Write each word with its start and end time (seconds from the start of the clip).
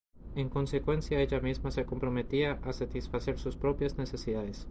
En 0.35 0.49
consecuencia, 0.49 1.19
ella 1.21 1.39
misma 1.41 1.69
se 1.69 1.85
comprometía 1.85 2.53
a 2.63 2.73
satisfacer 2.73 3.37
sus 3.37 3.55
propias 3.55 3.99
necesidades. 3.99 4.59